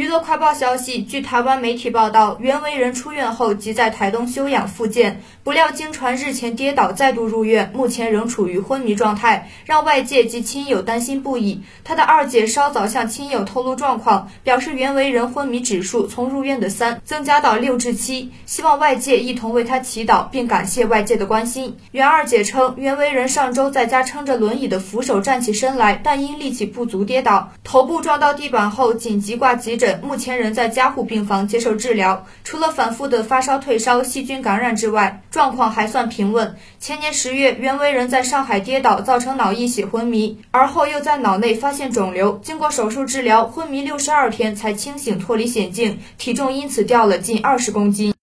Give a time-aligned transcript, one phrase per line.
[0.00, 11.60] 娱乐快报消息，据台湾媒体报道，袁惟仁出院后即在台东休养复健，不料经传日前跌倒，再度入院，目前仍处于昏迷状态，让外界及亲友担心不已。
[11.84, 21.76] 他的二姐稍早向亲友透露状况，表示袁惟仁昏迷指数从入院的三增加到六至七，希望外界一同为他祈祷，并感谢外界的关心。
[21.90, 29.89] 袁二姐称，袁惟仁上周在家撑着轮椅的扶手站起身来，但因力气不足跌倒，头部撞到地板后紧急挂急诊。
[30.02, 36.56] 目前仍在加护病房接受治疗，除了反复的发烧、退烧、细菌感染之外，状况还算平稳。
[36.78, 48.14] 前年十月，袁惟仁在上海跌倒，造成脑溢血昏迷，而后又在脑内发现肿瘤，经过手术治疗，昏迷六十二天才清醒，脱离险境，体重因此掉了近二十公斤。